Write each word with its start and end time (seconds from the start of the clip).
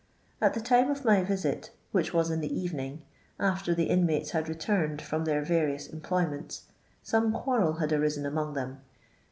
At 0.41 0.55
the 0.55 0.61
time 0.61 0.89
of 0.89 1.05
my 1.05 1.23
vi^tit, 1.23 1.69
which 1.91 2.11
was 2.11 2.31
in 2.31 2.39
the 2.41 2.51
evening, 2.51 3.03
after 3.39 3.75
the 3.75 3.83
inmates 3.83 4.31
had 4.31 4.49
returned 4.49 4.99
from 4.99 5.25
their 5.25 5.43
various 5.43 5.85
employments, 5.85 6.63
some 7.03 7.31
quarrel 7.31 7.73
had 7.73 7.93
arisen 7.93 8.25
among 8.25 8.55
them. 8.55 8.81